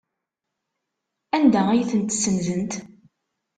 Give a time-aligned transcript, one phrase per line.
[1.35, 2.73] Anda ay tent-ssenzent?